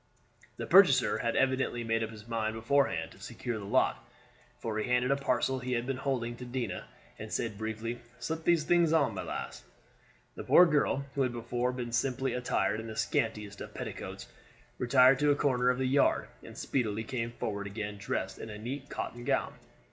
The 0.57 0.65
purchaser 0.65 1.19
had 1.19 1.35
evidently 1.35 1.83
made 1.83 2.03
up 2.03 2.09
his 2.09 2.27
mind 2.27 2.55
beforehand 2.55 3.11
to 3.11 3.19
secure 3.19 3.59
the 3.59 3.65
lot, 3.65 4.03
for 4.57 4.79
he 4.79 4.89
handed 4.89 5.11
a 5.11 5.15
parcel 5.15 5.59
he 5.59 5.73
had 5.73 5.85
been 5.85 5.97
holding 5.97 6.35
to 6.37 6.43
Dinah, 6.43 6.87
and 7.19 7.31
said 7.31 7.55
briefly, 7.55 7.99
"Slip 8.17 8.43
those 8.43 8.63
things 8.63 8.93
on, 8.93 9.13
my 9.13 9.21
lass." 9.21 9.63
The 10.33 10.43
poor 10.43 10.65
girl, 10.65 11.05
who 11.13 11.21
had 11.21 11.31
before 11.33 11.71
been 11.71 11.91
simply 11.91 12.33
attired 12.33 12.79
in 12.79 12.87
the 12.87 12.95
scantiest 12.97 13.61
of 13.61 13.75
petticoats, 13.75 14.27
retired 14.79 15.19
to 15.19 15.29
a 15.29 15.35
corner 15.35 15.69
of 15.69 15.77
the 15.77 15.85
yard, 15.85 16.29
and 16.41 16.57
speedily 16.57 17.03
came 17.03 17.33
forward 17.33 17.67
again 17.67 17.97
dressed 17.99 18.39
in 18.39 18.49
a 18.49 18.57
neat 18.57 18.89
cotton 18.89 19.23
gown. 19.23 19.53